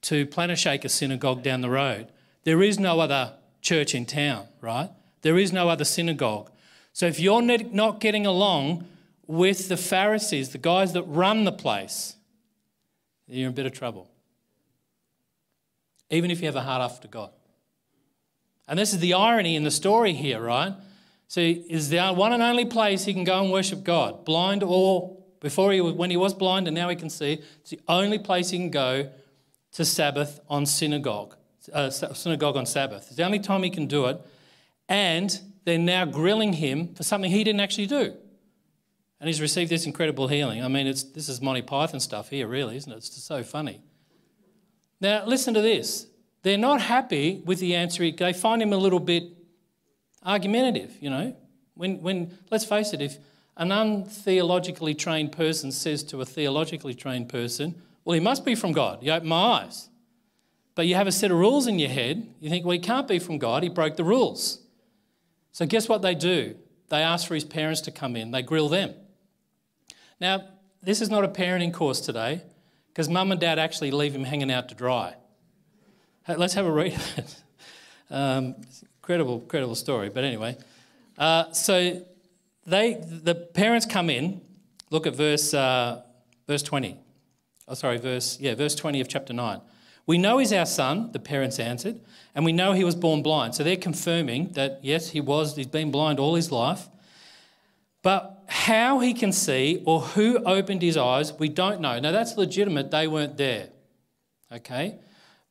[0.03, 2.07] to Planishacre Synagogue down the road.
[2.43, 4.89] There is no other church in town, right?
[5.21, 6.49] There is no other synagogue.
[6.93, 8.87] So if you're not getting along
[9.27, 12.15] with the Pharisees, the guys that run the place,
[13.27, 14.09] you're in a bit of trouble.
[16.09, 17.31] Even if you have a heart after God.
[18.67, 20.73] And this is the irony in the story here, right?
[21.27, 25.17] See, is the one and only place he can go and worship God, blind or
[25.39, 27.41] before he when he was blind and now he can see.
[27.61, 29.09] It's the only place he can go
[29.73, 31.35] to Sabbath on synagogue,
[31.71, 33.07] uh, synagogue on Sabbath.
[33.07, 34.19] It's the only time he can do it.
[34.89, 38.15] And they're now grilling him for something he didn't actually do.
[39.19, 40.63] And he's received this incredible healing.
[40.63, 42.97] I mean, it's, this is Monty Python stuff here, really, isn't it?
[42.97, 43.81] It's so funny.
[44.99, 46.07] Now, listen to this.
[46.41, 48.09] They're not happy with the answer.
[48.11, 49.25] They find him a little bit
[50.25, 51.35] argumentative, you know.
[51.75, 53.17] When, when, let's face it, if
[53.57, 58.71] an untheologically trained person says to a theologically trained person, well, he must be from
[58.71, 59.03] God.
[59.03, 59.89] You open my eyes.
[60.73, 62.27] But you have a set of rules in your head.
[62.39, 63.61] You think, well, he can't be from God.
[63.61, 64.60] He broke the rules.
[65.51, 66.55] So, guess what they do?
[66.89, 68.93] They ask for his parents to come in, they grill them.
[70.19, 70.43] Now,
[70.83, 72.41] this is not a parenting course today,
[72.89, 75.15] because mum and dad actually leave him hanging out to dry.
[76.27, 77.35] Let's have a read of it.
[78.09, 78.55] Um,
[79.01, 80.09] incredible, incredible story.
[80.09, 80.57] But anyway,
[81.17, 82.05] uh, so
[82.65, 84.41] they, the parents come in.
[84.89, 86.01] Look at verse, uh,
[86.47, 86.99] verse 20.
[87.67, 89.61] Oh, sorry, verse, yeah, verse 20 of chapter 9.
[90.11, 92.01] We know he's our son, the parents answered,
[92.35, 93.55] and we know he was born blind.
[93.55, 96.89] So they're confirming that, yes, he was, he's been blind all his life.
[98.01, 101.97] But how he can see or who opened his eyes, we don't know.
[101.97, 103.69] Now that's legitimate, they weren't there.
[104.51, 104.99] Okay?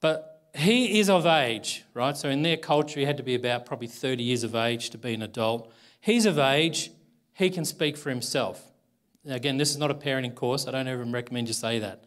[0.03, 2.15] But he is of age, right?
[2.15, 4.99] So in their culture, he had to be about probably 30 years of age to
[4.99, 5.73] be an adult.
[6.03, 6.91] He's of age,
[7.33, 8.71] he can speak for himself.
[9.25, 12.05] Now, again, this is not a parenting course, I don't even recommend you say that.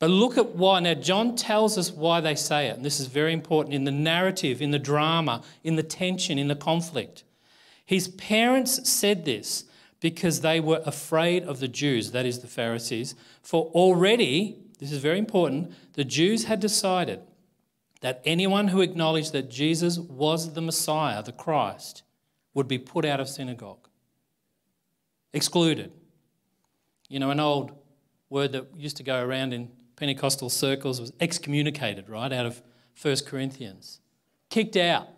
[0.00, 0.80] But look at why.
[0.80, 3.92] Now, John tells us why they say it, and this is very important in the
[3.92, 7.22] narrative, in the drama, in the tension, in the conflict.
[7.84, 9.64] His parents said this
[10.00, 14.98] because they were afraid of the Jews, that is, the Pharisees, for already, this is
[14.98, 17.20] very important, the Jews had decided
[18.00, 22.02] that anyone who acknowledged that Jesus was the Messiah, the Christ,
[22.54, 23.86] would be put out of synagogue,
[25.34, 25.92] excluded.
[27.10, 27.72] You know, an old
[28.30, 29.68] word that used to go around in
[30.00, 32.62] Pentecostal circles was excommunicated, right, out of
[33.02, 34.00] 1 Corinthians.
[34.48, 35.08] Kicked out.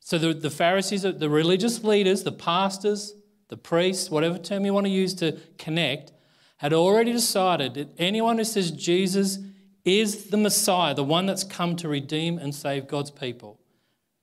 [0.00, 3.14] So the, the Pharisees, the religious leaders, the pastors,
[3.48, 6.12] the priests, whatever term you want to use to connect,
[6.56, 9.38] had already decided that anyone who says Jesus
[9.84, 13.60] is the Messiah, the one that's come to redeem and save God's people,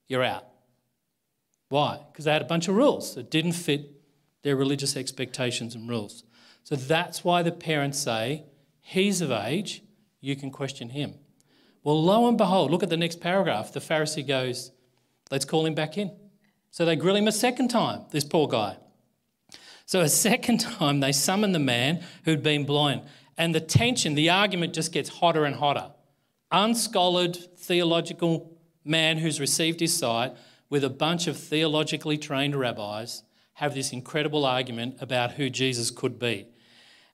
[0.10, 0.48] you're out.
[1.70, 2.02] Why?
[2.12, 3.90] Because they had a bunch of rules that didn't fit
[4.44, 6.26] their religious expectations and rules.
[6.66, 8.44] So that's why the parents say,
[8.82, 9.84] He's of age,
[10.20, 11.16] you can question him.
[11.84, 13.72] Well, lo and behold, look at the next paragraph.
[13.72, 14.72] The Pharisee goes,
[15.32, 16.12] Let's call him back in.
[16.72, 18.78] So they grill him a second time, this poor guy.
[19.86, 23.04] So a second time, they summon the man who'd been blind.
[23.38, 25.92] And the tension, the argument just gets hotter and hotter.
[26.52, 30.34] Unscholared theological man who's received his sight
[30.70, 36.20] with a bunch of theologically trained rabbis have this incredible argument about who Jesus could
[36.20, 36.48] be.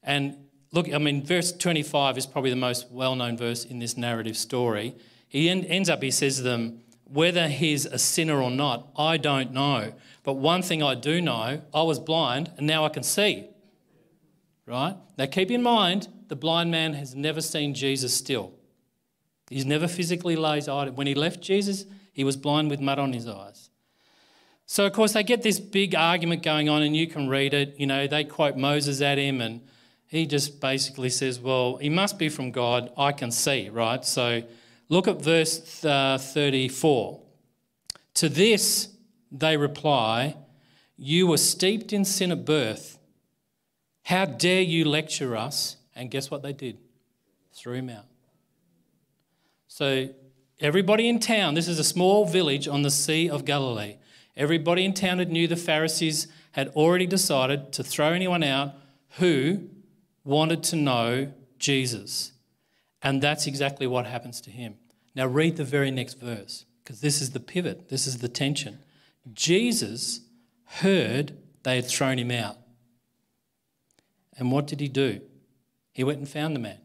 [0.01, 0.37] And
[0.71, 4.37] look, I mean, verse 25 is probably the most well known verse in this narrative
[4.37, 4.95] story.
[5.27, 9.51] He ends up, he says to them, whether he's a sinner or not, I don't
[9.51, 9.93] know.
[10.23, 13.47] But one thing I do know I was blind and now I can see.
[14.65, 14.95] Right?
[15.17, 18.53] Now keep in mind, the blind man has never seen Jesus still.
[19.49, 20.91] He's never physically laid eyes.
[20.91, 23.69] When he left Jesus, he was blind with mud on his eyes.
[24.65, 27.75] So, of course, they get this big argument going on, and you can read it.
[27.79, 29.61] You know, they quote Moses at him, and
[30.07, 32.91] he just basically says, Well, he must be from God.
[32.97, 34.03] I can see, right?
[34.03, 34.43] So,
[34.89, 37.21] look at verse uh, 34.
[38.15, 38.89] To this
[39.31, 40.37] they reply,
[40.95, 42.97] You were steeped in sin at birth.
[44.03, 45.75] How dare you lecture us?
[45.93, 46.77] And guess what they did?
[47.53, 48.05] Threw him out.
[49.67, 50.09] So,
[50.61, 53.97] everybody in town, this is a small village on the Sea of Galilee.
[54.37, 58.75] Everybody in town had knew the Pharisees had already decided to throw anyone out
[59.17, 59.67] who
[60.27, 62.33] wanted to know Jesus.
[63.01, 64.75] And that's exactly what happens to him.
[65.15, 68.79] Now, read the very next verse, because this is the pivot, this is the tension.
[69.33, 70.21] Jesus
[70.65, 72.57] heard they had thrown him out.
[74.37, 75.21] And what did he do?
[75.93, 76.77] He went and found the man.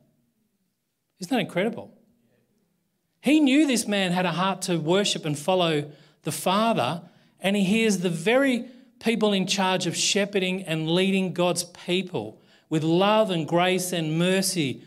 [1.20, 1.92] Isn't that incredible?
[3.20, 5.90] He knew this man had a heart to worship and follow
[6.22, 7.02] the Father,
[7.40, 8.66] and he hears the very
[9.00, 12.40] people in charge of shepherding and leading God's people
[12.72, 14.82] with love and grace and mercy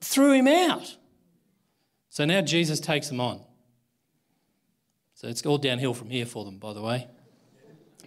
[0.00, 0.96] threw him out.
[2.08, 3.42] So now Jesus takes them on.
[5.14, 7.06] So it's all downhill from here for them, by the way.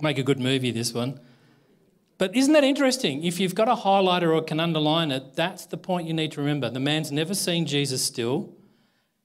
[0.02, 1.18] Make a good movie, this one.
[2.18, 3.24] But isn't that interesting?
[3.24, 6.42] If you've got a highlighter or can underline it, that's the point you need to
[6.42, 6.70] remember.
[6.70, 8.54] The man's never seen Jesus still.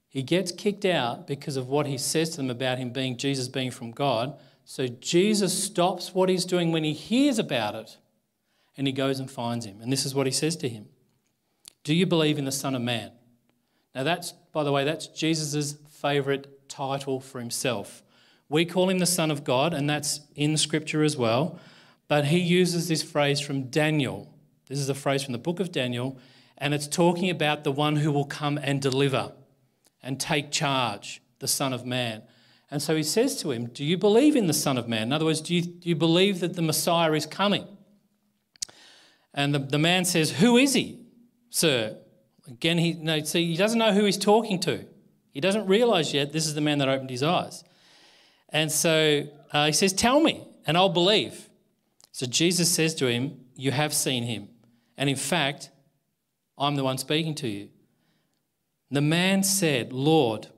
[0.08, 3.48] He gets kicked out because of what he says to them about him being Jesus
[3.48, 4.38] being from God.
[4.64, 7.98] So Jesus stops what he's doing when he hears about it
[8.76, 9.80] and he goes and finds him.
[9.80, 10.86] And this is what he says to him
[11.82, 13.12] Do you believe in the Son of Man?
[13.94, 18.02] Now, that's, by the way, that's Jesus' favourite title for himself.
[18.48, 21.58] We call him the Son of God, and that's in Scripture as well.
[22.08, 24.34] But he uses this phrase from Daniel.
[24.68, 26.18] This is a phrase from the book of Daniel,
[26.58, 29.32] and it's talking about the one who will come and deliver
[30.02, 32.22] and take charge, the Son of Man.
[32.70, 35.04] And so he says to him, Do you believe in the Son of Man?
[35.04, 37.66] In other words, do you, do you believe that the Messiah is coming?
[39.34, 41.00] And the, the man says, Who is he,
[41.50, 41.98] sir?
[42.46, 44.84] Again, he, no, see, he doesn't know who he's talking to.
[45.30, 47.64] He doesn't realize yet this is the man that opened his eyes.
[48.50, 51.48] And so uh, he says, Tell me, and I'll believe.
[52.12, 54.48] So Jesus says to him, You have seen him.
[54.96, 55.70] And in fact,
[56.56, 57.68] I'm the one speaking to you.
[58.90, 60.48] The man said, Lord,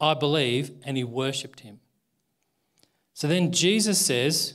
[0.00, 1.78] I believe, and he worshipped him.
[3.14, 4.54] So then Jesus says,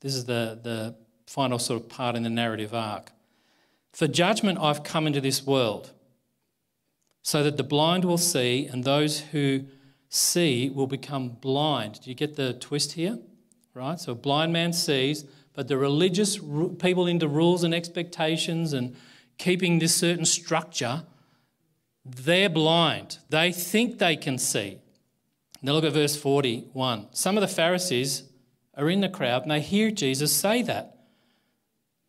[0.00, 0.94] this is the, the
[1.26, 3.12] final sort of part in the narrative arc.
[3.92, 5.92] For judgment I've come into this world,
[7.22, 9.64] so that the blind will see, and those who
[10.08, 12.00] see will become blind.
[12.00, 13.18] Do you get the twist here?
[13.74, 13.98] Right?
[13.98, 16.38] So a blind man sees, but the religious
[16.78, 18.94] people into rules and expectations and
[19.38, 21.02] keeping this certain structure,
[22.04, 23.18] they're blind.
[23.28, 24.78] They think they can see.
[25.62, 27.08] Now look at verse 41.
[27.10, 28.24] Some of the Pharisees
[28.74, 30.95] are in the crowd and they hear Jesus say that.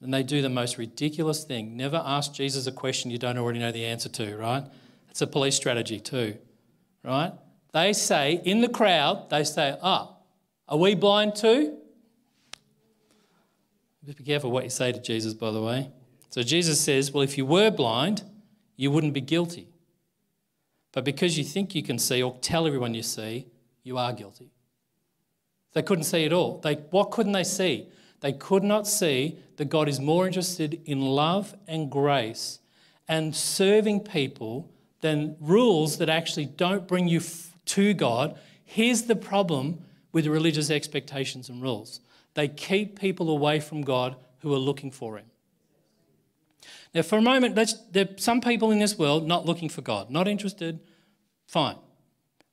[0.02, 1.76] And they do the most ridiculous thing.
[1.76, 4.64] Never ask Jesus a question you don't already know the answer to, right?
[5.10, 6.38] It's a police strategy too,
[7.04, 7.34] right?
[7.74, 10.16] They say, in the crowd, they say, ah,
[10.68, 11.78] are we blind too?
[14.06, 15.90] Be careful what you say to Jesus, by the way.
[16.30, 18.24] So Jesus says, well, if you were blind,
[18.76, 19.68] you wouldn't be guilty.
[20.94, 23.48] But because you think you can see or tell everyone you see,
[23.84, 24.52] you are guilty.
[25.74, 26.60] They couldn't see at all.
[26.60, 27.88] They, what couldn't they see?
[28.22, 32.60] They could not see that God is more interested in love and grace
[33.08, 34.70] and serving people
[35.02, 37.22] than rules that actually don't bring you
[37.66, 38.38] to God.
[38.66, 39.80] Here's the problem
[40.12, 42.00] with religious expectations and rules
[42.34, 45.26] they keep people away from God who are looking for Him.
[46.94, 47.56] Now, for a moment,
[47.92, 50.80] there are some people in this world not looking for God, not interested,
[51.48, 51.78] fine.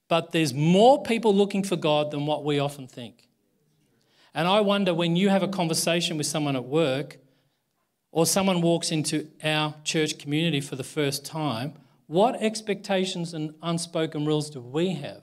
[0.09, 3.24] But there's more people looking for God than what we often think.
[4.35, 7.19] And I wonder when you have a conversation with someone at work
[8.11, 11.75] or someone walks into our church community for the first time,
[12.07, 15.23] what expectations and unspoken rules do we have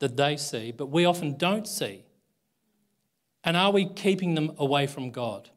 [0.00, 2.04] that they see, but we often don't see?
[3.44, 5.50] And are we keeping them away from God?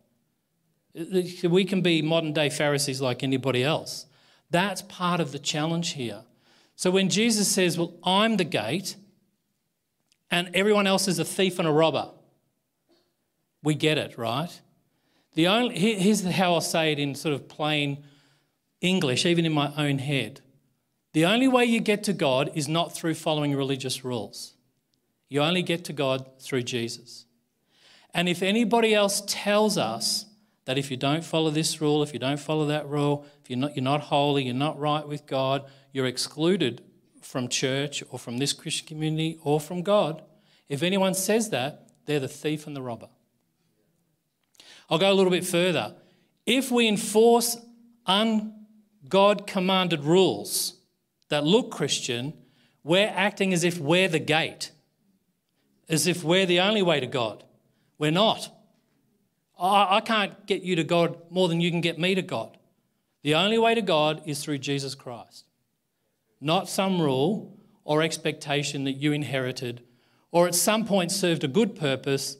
[0.93, 4.05] We can be modern day Pharisees like anybody else.
[4.49, 6.23] That's part of the challenge here.
[6.75, 8.95] So when Jesus says, Well, I'm the gate,
[10.29, 12.09] and everyone else is a thief and a robber,
[13.63, 14.61] we get it, right?
[15.33, 18.03] The only, here's how I'll say it in sort of plain
[18.81, 20.41] English, even in my own head.
[21.13, 24.53] The only way you get to God is not through following religious rules.
[25.29, 27.25] You only get to God through Jesus.
[28.13, 30.25] And if anybody else tells us
[30.65, 33.59] that if you don't follow this rule, if you don't follow that rule, if you're
[33.59, 36.83] not, you're not holy, you're not right with God, you're excluded
[37.21, 40.21] from church or from this Christian community or from God,
[40.67, 43.09] if anyone says that, they're the thief and the robber.
[44.91, 45.95] I'll go a little bit further.
[46.45, 47.57] If we enforce
[48.05, 50.75] un-God commanded rules
[51.29, 52.33] that look Christian,
[52.83, 54.71] we're acting as if we're the gate,
[55.87, 57.45] as if we're the only way to God.
[57.97, 58.51] We're not.
[59.57, 62.57] I, I can't get you to God more than you can get me to God.
[63.23, 65.45] The only way to God is through Jesus Christ,
[66.41, 69.83] not some rule or expectation that you inherited
[70.31, 72.37] or at some point served a good purpose,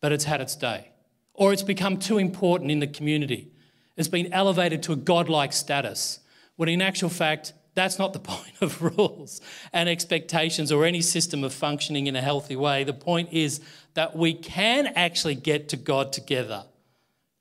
[0.00, 0.91] but it's had its day.
[1.34, 3.50] Or it's become too important in the community.
[3.96, 6.20] It's been elevated to a godlike status,
[6.56, 9.40] when in actual fact, that's not the point of rules
[9.72, 12.84] and expectations or any system of functioning in a healthy way.
[12.84, 13.60] The point is
[13.94, 16.64] that we can actually get to God together.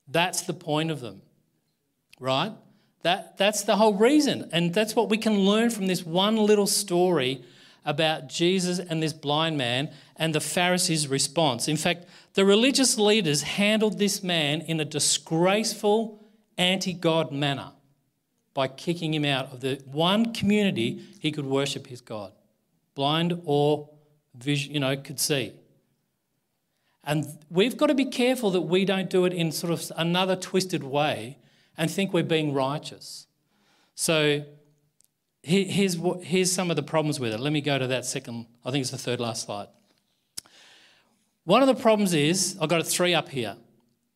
[0.07, 1.21] That's the point of them,
[2.19, 2.53] right?
[3.03, 4.49] That, that's the whole reason.
[4.51, 7.43] And that's what we can learn from this one little story
[7.85, 11.67] about Jesus and this blind man and the Pharisees' response.
[11.67, 16.23] In fact, the religious leaders handled this man in a disgraceful,
[16.57, 17.71] anti God manner
[18.53, 22.33] by kicking him out of the one community he could worship his God,
[22.95, 23.89] blind or
[24.35, 25.53] vision, you know, could see.
[27.03, 30.35] And we've got to be careful that we don't do it in sort of another
[30.35, 31.39] twisted way
[31.77, 33.25] and think we're being righteous.
[33.95, 34.43] So
[35.43, 37.39] here's, what, here's some of the problems with it.
[37.39, 39.67] Let me go to that second, I think it's the third last slide.
[41.43, 43.55] One of the problems is, I've got a three up here.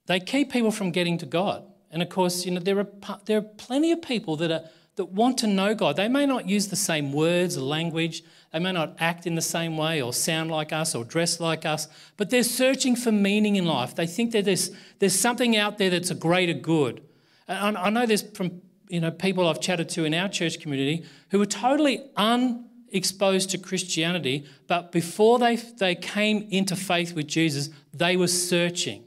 [0.05, 1.63] They keep people from getting to God.
[1.89, 5.05] And of course, you know, there are, there are plenty of people that, are, that
[5.05, 5.95] want to know God.
[5.95, 8.23] They may not use the same words or language,
[8.53, 11.65] they may not act in the same way or sound like us or dress like
[11.65, 13.95] us, but they're searching for meaning in life.
[13.95, 14.69] They think that there's,
[14.99, 17.01] there's something out there that's a greater good.
[17.47, 21.05] And I know there's from you know, people I've chatted to in our church community
[21.29, 27.69] who were totally unexposed to Christianity, but before they, they came into faith with Jesus,
[27.93, 29.03] they were searching.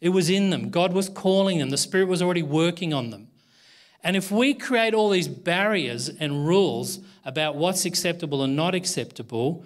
[0.00, 0.70] It was in them.
[0.70, 1.70] God was calling them.
[1.70, 3.28] The Spirit was already working on them.
[4.02, 9.64] And if we create all these barriers and rules about what's acceptable and not acceptable,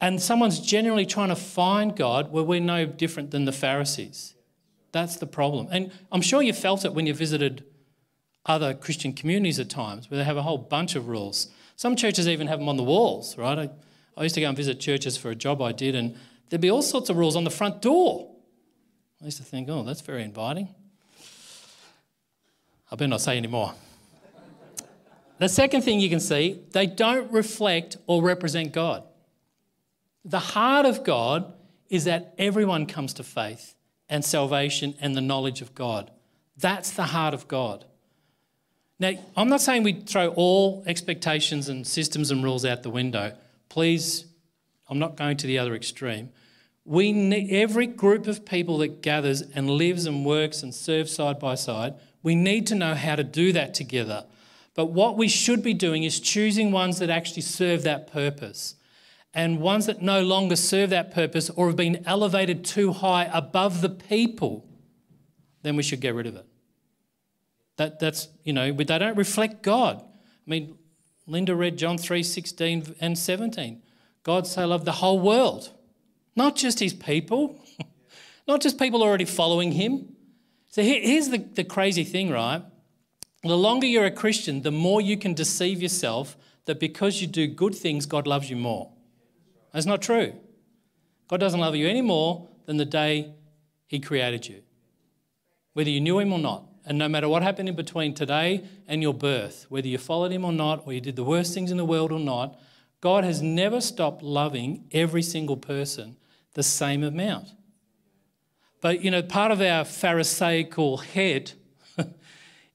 [0.00, 4.34] and someone's generally trying to find God, well, we're no different than the Pharisees.
[4.90, 5.68] That's the problem.
[5.70, 7.64] And I'm sure you felt it when you visited
[8.46, 11.48] other Christian communities at times where they have a whole bunch of rules.
[11.76, 13.58] Some churches even have them on the walls, right?
[13.58, 13.70] I,
[14.16, 16.16] I used to go and visit churches for a job I did, and
[16.48, 18.30] there'd be all sorts of rules on the front door.
[19.20, 20.68] I used to think, oh, that's very inviting.
[22.92, 23.72] I better not say any more.
[25.38, 29.04] the second thing you can see, they don't reflect or represent God.
[30.24, 31.54] The heart of God
[31.88, 33.74] is that everyone comes to faith
[34.08, 36.10] and salvation and the knowledge of God.
[36.56, 37.84] That's the heart of God.
[39.00, 43.36] Now, I'm not saying we throw all expectations and systems and rules out the window.
[43.68, 44.26] Please,
[44.88, 46.30] I'm not going to the other extreme.
[46.84, 51.38] We need, every group of people that gathers and lives and works and serves side
[51.38, 54.26] by side, we need to know how to do that together.
[54.74, 58.76] But what we should be doing is choosing ones that actually serve that purpose
[59.34, 63.80] and ones that no longer serve that purpose or have been elevated too high above
[63.80, 64.64] the people,
[65.62, 66.46] then we should get rid of it.
[67.76, 70.00] That, that's, you know, they don't reflect God.
[70.00, 70.78] I mean,
[71.26, 73.82] Linda read John 3 16 and 17.
[74.22, 75.70] God so loved the whole world,
[76.36, 77.58] not just his people,
[78.48, 80.16] not just people already following him.
[80.68, 82.62] So here's the, the crazy thing, right?
[83.42, 87.46] The longer you're a Christian, the more you can deceive yourself that because you do
[87.46, 88.90] good things, God loves you more.
[89.72, 90.32] That's not true.
[91.28, 93.34] God doesn't love you any more than the day
[93.86, 94.62] He created you,
[95.74, 96.64] whether you knew Him or not.
[96.86, 100.44] And no matter what happened in between today and your birth, whether you followed Him
[100.44, 102.58] or not, or you did the worst things in the world or not,
[103.00, 106.16] God has never stopped loving every single person
[106.54, 107.48] the same amount.
[108.80, 111.52] But, you know, part of our Pharisaical head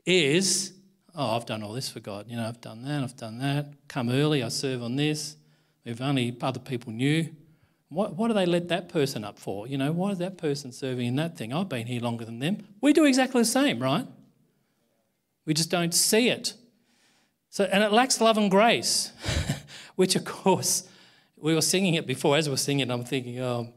[0.06, 0.74] is,
[1.14, 2.26] oh, I've done all this for God.
[2.28, 3.74] You know, I've done that, I've done that.
[3.88, 5.36] Come early, I serve on this.
[5.86, 7.30] If only other people knew.
[7.90, 9.68] What, what do they let that person up for?
[9.68, 11.52] You know, why is that person serving in that thing?
[11.52, 12.68] I've been here longer than them.
[12.82, 14.06] We do exactly the same, right?
[15.46, 16.54] We just don't see it.
[17.50, 19.12] So, and it lacks love and grace,
[19.96, 20.88] which, of course,
[21.36, 22.38] we were singing it before.
[22.38, 23.74] As we we're singing, it, I'm thinking, oh,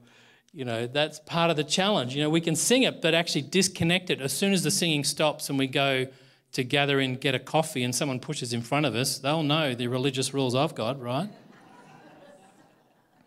[0.53, 2.15] you know, that's part of the challenge.
[2.15, 4.21] You know, we can sing it, but actually disconnect it.
[4.21, 6.07] As soon as the singing stops and we go
[6.53, 9.75] to gather and get a coffee and someone pushes in front of us, they'll know
[9.75, 11.31] the religious rules I've got, right?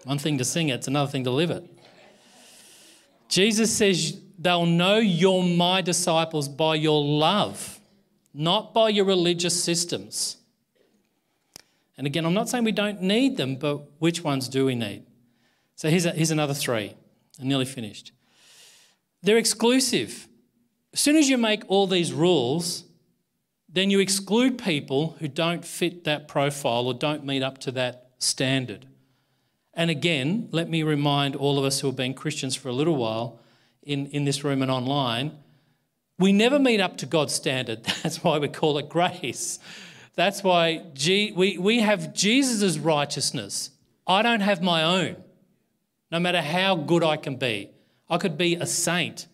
[0.05, 1.63] One thing to sing it, it's another thing to live it.
[3.27, 7.79] Jesus says, They'll know you're my disciples by your love,
[8.33, 10.37] not by your religious systems.
[11.97, 15.05] And again, I'm not saying we don't need them, but which ones do we need?
[15.75, 16.93] So here's, a, here's another three.
[17.41, 18.11] I'm nearly finished.
[19.23, 20.27] They're exclusive.
[20.93, 22.83] As soon as you make all these rules,
[23.67, 28.11] then you exclude people who don't fit that profile or don't meet up to that
[28.19, 28.85] standard.
[29.75, 32.95] And again, let me remind all of us who have been Christians for a little
[32.95, 33.39] while
[33.83, 35.37] in, in this room and online
[36.17, 37.83] we never meet up to God's standard.
[38.03, 39.59] That's why we call it grace.
[40.15, 43.71] That's why G, we, we have Jesus' righteousness.
[44.07, 45.17] I don't have my own,
[46.11, 47.71] no matter how good I can be.
[48.09, 49.27] I could be a saint.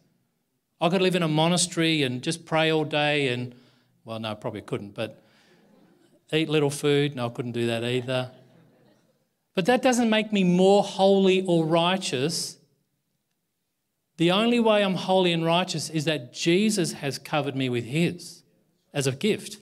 [0.80, 3.54] I could live in a monastery and just pray all day and,
[4.06, 5.22] well, no, probably couldn't, but
[6.34, 7.16] eat little food.
[7.16, 8.32] No, I couldn't do that either.
[9.54, 12.58] But that doesn't make me more holy or righteous.
[14.18, 18.44] The only way I'm holy and righteous is that Jesus has covered me with his
[18.94, 19.58] as a gift.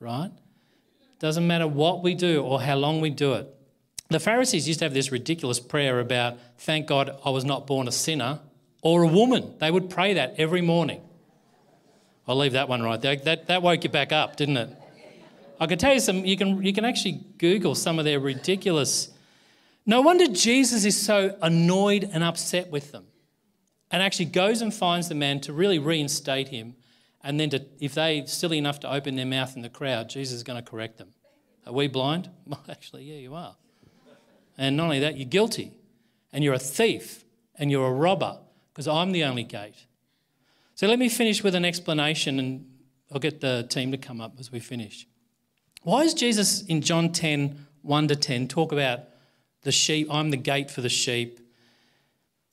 [0.00, 0.30] Right?
[1.18, 3.48] Doesn't matter what we do or how long we do it.
[4.10, 7.88] The Pharisees used to have this ridiculous prayer about, thank God I was not born
[7.88, 8.40] a sinner
[8.80, 9.54] or a woman.
[9.58, 11.02] They would pray that every morning.
[12.26, 13.16] I'll leave that one right there.
[13.16, 14.77] That, that woke you back up, didn't it?
[15.60, 19.10] I can tell you some, you can, you can actually Google some of their ridiculous.
[19.86, 23.06] No wonder Jesus is so annoyed and upset with them
[23.90, 26.74] and actually goes and finds the man to really reinstate him.
[27.22, 30.36] And then, to, if they're silly enough to open their mouth in the crowd, Jesus
[30.36, 31.08] is going to correct them.
[31.66, 32.30] Are we blind?
[32.46, 33.56] Well, actually, yeah, you are.
[34.56, 35.72] And not only that, you're guilty,
[36.32, 37.24] and you're a thief,
[37.56, 38.38] and you're a robber,
[38.72, 39.86] because I'm the only gate.
[40.74, 42.66] So let me finish with an explanation, and
[43.12, 45.06] I'll get the team to come up as we finish.
[45.88, 49.04] Why is Jesus in John 10, 1 to 10, talk about
[49.62, 50.06] the sheep?
[50.10, 51.40] I'm the gate for the sheep.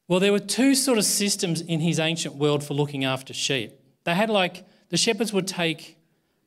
[0.07, 3.73] Well, there were two sort of systems in his ancient world for looking after sheep.
[4.05, 5.97] They had like the shepherds would take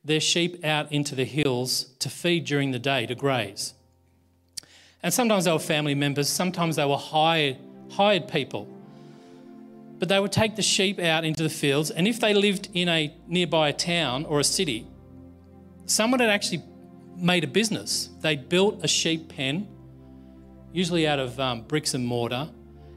[0.03, 3.75] their sheep out into the hills to feed during the day, to graze.
[5.03, 7.57] And sometimes they were family members, sometimes they were hired,
[7.91, 8.67] hired people.
[9.99, 12.89] But they would take the sheep out into the fields, and if they lived in
[12.89, 14.87] a nearby town or a city,
[15.85, 16.63] someone had actually
[17.21, 18.09] made a business.
[18.21, 19.67] They'd built a sheep pen,
[20.71, 22.49] usually out of um, bricks and mortar,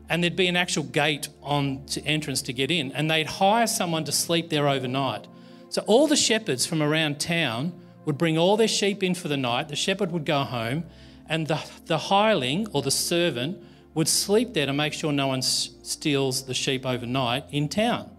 [0.08, 3.66] and there'd be an actual gate on to entrance to get in, and they'd hire
[3.66, 5.26] someone to sleep there overnight.
[5.70, 7.72] So all the shepherds from around town
[8.04, 9.68] would bring all their sheep in for the night.
[9.68, 10.84] The shepherd would go home,
[11.28, 13.62] and the, the hireling or the servant
[13.94, 18.10] would sleep there to make sure no one s- steals the sheep overnight in town.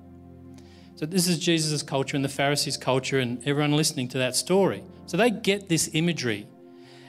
[0.95, 4.83] So this is Jesus' culture and the Pharisees' culture, and everyone listening to that story.
[5.05, 6.47] So they get this imagery.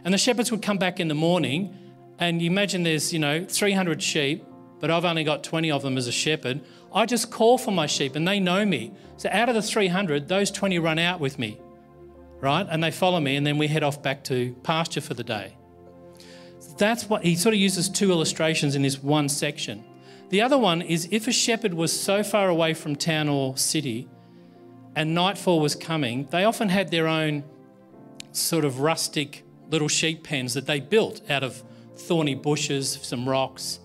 [0.04, 1.76] And the shepherds would come back in the morning,
[2.18, 4.44] and you imagine there's, you know, 300 sheep,
[4.80, 6.60] but I've only got 20 of them as a shepherd.
[6.92, 8.92] I just call for my sheep, and they know me.
[9.16, 11.58] So out of the 300, those 20 run out with me,
[12.40, 12.66] right?
[12.70, 15.56] And they follow me, and then we head off back to pasture for the day.
[16.76, 19.84] That's what he sort of uses two illustrations in this one section.
[20.30, 24.08] The other one is if a shepherd was so far away from town or city
[24.96, 27.44] and nightfall was coming, they often had their own
[28.34, 31.62] sort of rustic little sheep pens that they built out of
[31.96, 33.78] thorny bushes, some rocks,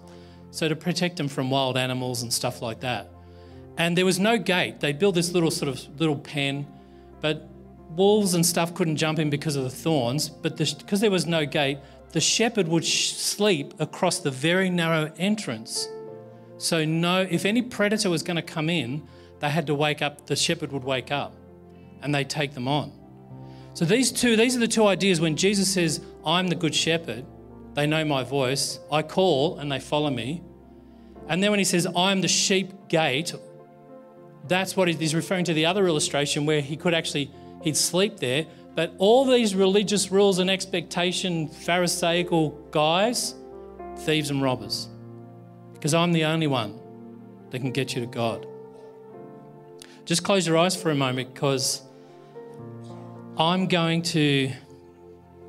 [0.51, 3.09] so to protect them from wild animals and stuff like that.
[3.77, 4.79] And there was no gate.
[4.79, 6.67] They built this little sort of little pen,
[7.21, 7.47] but
[7.91, 10.29] wolves and stuff couldn't jump in because of the thorns.
[10.29, 11.77] But because there was no gate,
[12.11, 15.87] the shepherd would sh- sleep across the very narrow entrance.
[16.57, 19.07] So no, if any predator was going to come in,
[19.39, 20.25] they had to wake up.
[20.25, 21.33] The shepherd would wake up,
[22.01, 22.98] and they'd take them on.
[23.79, 25.21] So these two, these are the two ideas.
[25.21, 27.23] When Jesus says, "I'm the good shepherd,"
[27.75, 28.77] they know my voice.
[28.91, 30.41] I call, and they follow me.
[31.29, 33.33] And then when he says, "I'm the sheep gate,"
[34.49, 37.31] that's what he's referring to the other illustration where he could actually
[37.63, 38.47] he'd sleep there.
[38.75, 43.33] But all these religious rules and expectation, Pharisaical guys,
[43.99, 44.89] thieves and robbers.
[45.71, 46.73] Because I'm the only one
[47.51, 48.45] that can get you to God.
[50.03, 51.83] Just close your eyes for a moment because
[53.39, 54.51] I'm going to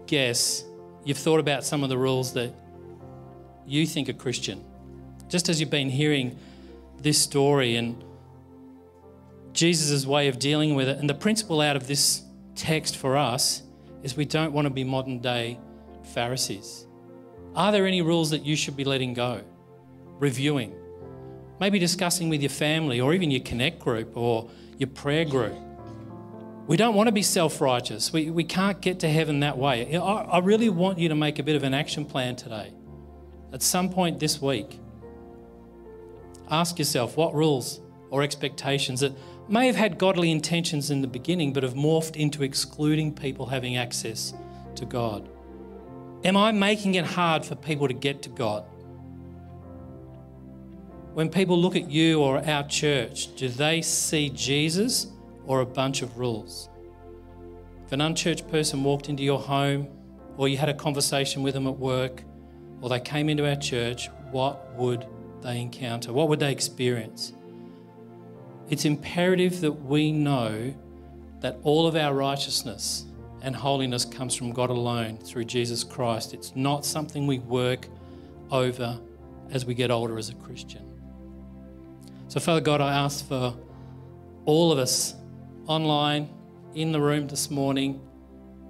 [0.07, 0.65] guess
[1.05, 2.55] you've thought about some of the rules that
[3.67, 4.65] you think are Christian.
[5.29, 6.39] Just as you've been hearing
[7.03, 8.05] this story and
[9.53, 10.99] Jesus' way of dealing with it.
[10.99, 12.23] And the principle out of this
[12.55, 13.63] text for us
[14.05, 15.59] is we don't want to be modern day
[16.15, 16.87] Pharisees.
[17.57, 19.43] Are there any rules that you should be letting go?
[20.21, 20.73] Reviewing,
[21.59, 25.57] maybe discussing with your family or even your connect group or your prayer group.
[26.71, 28.13] We don't want to be self righteous.
[28.13, 29.97] We, we can't get to heaven that way.
[29.97, 32.73] I, I really want you to make a bit of an action plan today.
[33.53, 34.79] At some point this week,
[36.49, 39.13] ask yourself what rules or expectations that
[39.49, 43.77] may have had godly intentions in the beginning but have morphed into excluding people having
[43.77, 44.33] access
[44.77, 45.29] to God?
[46.23, 48.63] Am I making it hard for people to get to God?
[51.15, 55.09] When people look at you or our church, do they see Jesus
[55.51, 56.69] or a bunch of rules?
[57.85, 59.89] If an unchurched person walked into your home,
[60.37, 62.23] or you had a conversation with them at work,
[62.81, 65.09] or they came into our church, what would
[65.43, 66.13] they encounter?
[66.13, 67.33] What would they experience?
[68.69, 70.73] It's imperative that we know
[71.41, 73.07] that all of our righteousness
[73.43, 76.33] and holiness comes from God alone through Jesus Christ.
[76.33, 77.89] It's not something we work
[78.53, 79.01] over
[79.51, 80.87] as we get older as a Christian.
[82.29, 83.57] So, Father God, I ask for
[84.45, 85.17] all of us
[85.71, 86.29] online,
[86.75, 88.01] in the room this morning,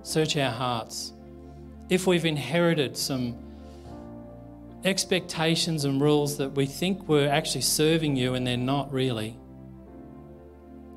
[0.03, 1.15] search our hearts.
[1.89, 3.39] If we've inherited some
[4.85, 9.39] expectations and rules that we think we're actually serving you and they're not really,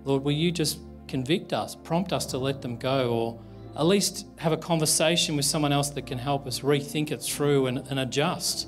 [0.04, 3.40] Lord, will you just convict us, prompt us to let them go, or
[3.78, 7.68] at least have a conversation with someone else that can help us rethink it through
[7.68, 8.68] and, and adjust?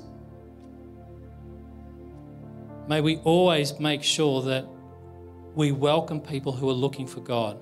[2.88, 4.64] May we always make sure that
[5.56, 7.58] we welcome people who are looking for God.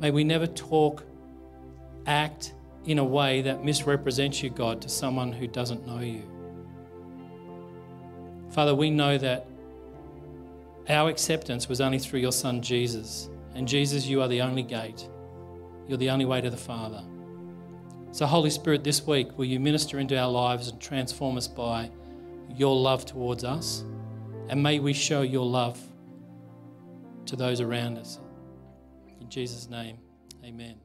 [0.00, 1.04] May we never talk,
[2.04, 2.52] act
[2.84, 6.22] in a way that misrepresents you, God, to someone who doesn't know you.
[8.50, 9.46] Father, we know that
[10.88, 13.30] our acceptance was only through your Son, Jesus.
[13.54, 15.08] And Jesus, you are the only gate.
[15.86, 17.04] You're the only way to the Father.
[18.10, 21.88] So, Holy Spirit, this week, will you minister into our lives and transform us by
[22.48, 23.84] your love towards us?
[24.48, 25.78] And may we show your love
[27.28, 28.18] to those around us.
[29.20, 29.98] In Jesus' name,
[30.44, 30.76] amen.